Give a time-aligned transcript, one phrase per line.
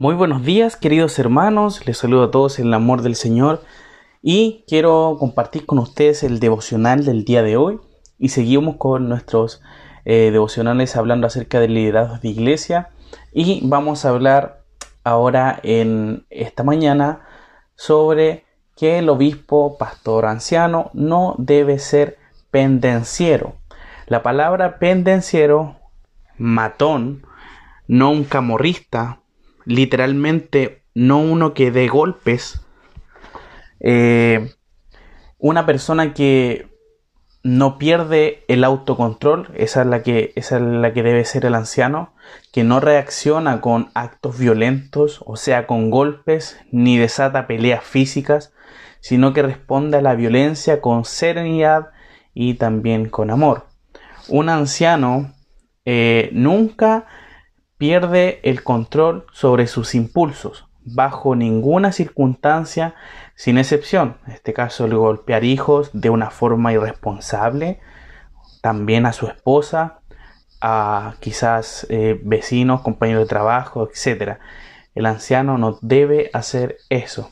[0.00, 1.84] Muy buenos días, queridos hermanos.
[1.84, 3.64] Les saludo a todos en el amor del Señor
[4.22, 7.80] y quiero compartir con ustedes el devocional del día de hoy.
[8.16, 9.60] Y seguimos con nuestros
[10.04, 12.90] eh, devocionales hablando acerca del liderazgo de iglesia.
[13.32, 14.62] Y vamos a hablar
[15.02, 17.26] ahora en esta mañana
[17.74, 18.44] sobre
[18.76, 22.18] que el obispo, pastor anciano, no debe ser
[22.52, 23.56] pendenciero.
[24.06, 25.74] La palabra pendenciero,
[26.36, 27.26] matón,
[27.88, 29.22] no un camorrista,
[29.68, 32.62] literalmente no uno que dé golpes,
[33.80, 34.54] eh,
[35.36, 36.66] una persona que
[37.44, 41.54] no pierde el autocontrol, esa es, la que, esa es la que debe ser el
[41.54, 42.14] anciano,
[42.50, 48.54] que no reacciona con actos violentos, o sea, con golpes, ni desata peleas físicas,
[49.00, 51.90] sino que responde a la violencia con serenidad
[52.32, 53.66] y también con amor.
[54.28, 55.34] Un anciano
[55.84, 57.06] eh, nunca
[57.78, 62.94] pierde el control sobre sus impulsos, bajo ninguna circunstancia,
[63.34, 64.18] sin excepción.
[64.26, 67.80] En este caso, el golpear hijos de una forma irresponsable,
[68.60, 70.00] también a su esposa,
[70.60, 74.38] a quizás eh, vecinos, compañeros de trabajo, etc.
[74.94, 77.30] El anciano no debe hacer eso.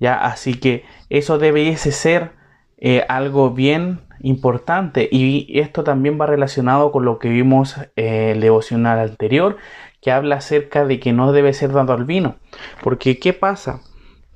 [0.00, 2.32] Ya, así que eso debiese ser
[2.78, 5.08] eh, algo bien importante.
[5.10, 9.56] Y esto también va relacionado con lo que vimos eh, el devocional anterior
[10.00, 12.36] que habla acerca de que no debe ser dado al vino.
[12.82, 13.80] Porque qué pasa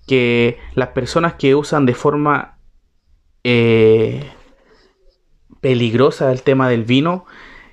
[0.07, 2.59] que las personas que usan de forma
[3.45, 4.25] eh,
[5.61, 7.25] peligrosa el tema del vino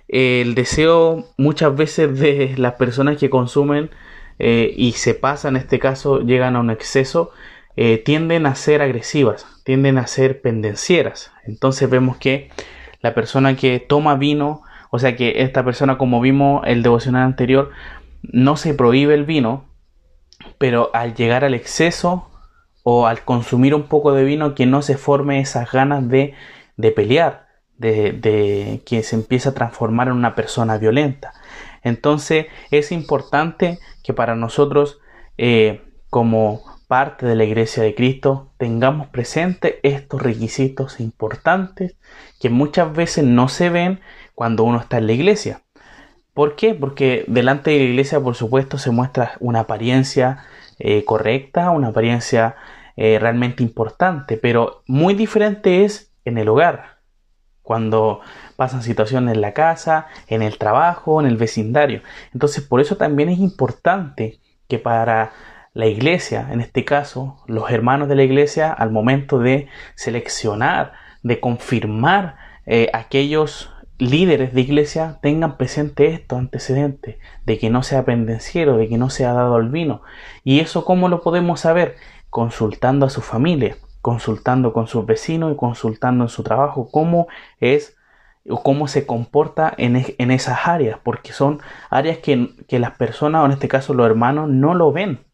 [0.07, 3.91] el deseo muchas veces de las personas que consumen
[4.39, 7.31] y se pasa en este caso llegan a un exceso
[8.03, 11.31] tienden a ser agresivas tienden a ser pendencieras.
[11.43, 12.49] Entonces vemos que
[13.01, 17.69] la persona que toma vino, o sea que esta persona como vimos el devocional anterior,
[18.23, 19.65] no se prohíbe el vino,
[20.57, 22.27] pero al llegar al exceso
[22.81, 26.33] o al consumir un poco de vino que no se forme esas ganas de,
[26.77, 27.45] de pelear,
[27.77, 31.33] de, que se empieza a transformar en una persona violenta.
[31.83, 34.97] Entonces es importante que para nosotros
[35.37, 41.95] eh, como parte de la Iglesia de Cristo tengamos presente estos requisitos importantes
[42.39, 43.99] que muchas veces no se ven
[44.33, 45.61] cuando uno está en la iglesia.
[46.33, 46.73] ¿Por qué?
[46.73, 50.39] Porque delante de la iglesia, por supuesto, se muestra una apariencia
[50.79, 52.55] eh, correcta, una apariencia
[52.97, 57.01] eh, realmente importante, pero muy diferente es en el hogar,
[57.61, 58.21] cuando
[58.55, 62.01] pasan situaciones en la casa, en el trabajo, en el vecindario.
[62.33, 65.33] Entonces, por eso también es importante que para
[65.79, 70.91] la iglesia, en este caso, los hermanos de la iglesia, al momento de seleccionar,
[71.23, 72.35] de confirmar
[72.65, 78.89] eh, aquellos líderes de iglesia, tengan presente estos antecedentes, de que no sea pendenciero, de
[78.89, 80.01] que no sea dado al vino.
[80.43, 81.95] ¿Y eso cómo lo podemos saber?
[82.29, 87.27] Consultando a su familia, consultando con sus vecinos y consultando en su trabajo cómo
[87.61, 87.95] es
[88.49, 93.43] o cómo se comporta en, en esas áreas, porque son áreas que, que las personas,
[93.43, 95.28] o en este caso los hermanos, no lo ven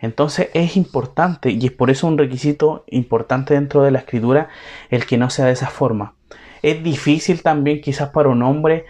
[0.00, 4.48] entonces es importante y es por eso un requisito importante dentro de la escritura
[4.90, 6.14] el que no sea de esa forma.
[6.62, 8.86] Es difícil también quizás para un hombre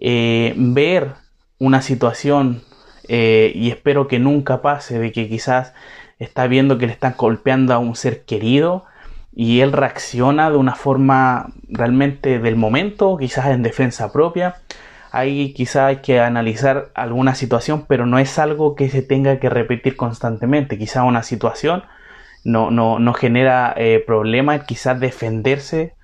[0.00, 1.14] eh, ver
[1.58, 2.62] una situación
[3.08, 5.72] eh, y espero que nunca pase de que quizás
[6.18, 8.84] está viendo que le están golpeando a un ser querido
[9.34, 14.56] y él reacciona de una forma realmente del momento, quizás en defensa propia
[15.14, 19.48] ahí quizá hay que analizar alguna situación, pero no es algo que se tenga que
[19.48, 20.76] repetir constantemente.
[20.76, 21.84] Quizá una situación
[22.42, 25.94] no, no, no genera eh, problemas, quizás defenderse,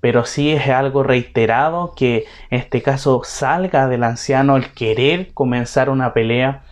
[0.00, 5.90] pero sí es algo reiterado que en este caso salga del anciano el querer comenzar
[5.90, 6.62] una pelea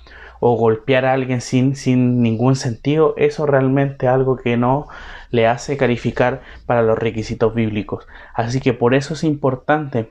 [0.40, 4.88] o golpear a alguien sin, sin ningún sentido, eso realmente es algo que no
[5.30, 8.06] le hace calificar para los requisitos bíblicos.
[8.34, 10.10] Así que por eso es importante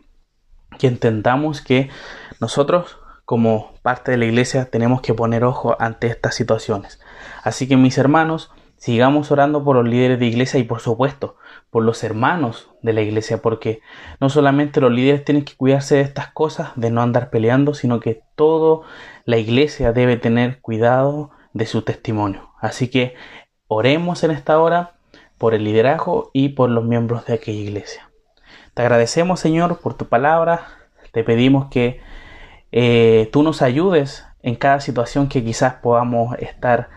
[0.81, 1.92] que entendamos que
[2.40, 7.00] nosotros como parte de la iglesia tenemos que poner ojo ante estas situaciones.
[7.44, 11.35] Así que mis hermanos, sigamos orando por los líderes de iglesia y por supuesto
[11.70, 13.82] por los hermanos de la iglesia, porque
[14.20, 18.00] no solamente los líderes tienen que cuidarse de estas cosas, de no andar peleando, sino
[18.00, 18.85] que toda
[19.26, 22.50] la iglesia debe tener cuidado de su testimonio.
[22.59, 23.14] Así que
[23.67, 24.96] oremos en esta hora
[25.38, 28.11] por el liderazgo y por los miembros de aquella iglesia.
[28.73, 30.80] Te agradecemos, Señor, por tu palabra.
[31.11, 31.99] Te pedimos que
[32.72, 36.90] eh, tú nos ayudes en cada situación que quizás podamos estar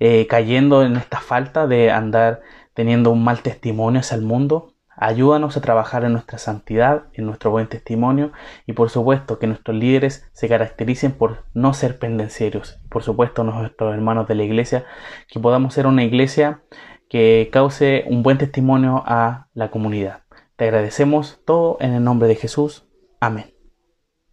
[0.00, 2.42] eh, cayendo en esta falta de andar
[2.74, 4.74] teniendo un mal testimonio hacia el mundo.
[4.94, 8.32] Ayúdanos a trabajar en nuestra santidad, en nuestro buen testimonio
[8.66, 12.78] y por supuesto que nuestros líderes se caractericen por no ser pendencieros.
[12.90, 14.84] Por supuesto nuestros hermanos de la iglesia,
[15.28, 16.62] que podamos ser una iglesia
[17.08, 20.22] que cause un buen testimonio a la comunidad.
[20.56, 22.86] Te agradecemos todo en el nombre de Jesús.
[23.20, 23.61] Amén.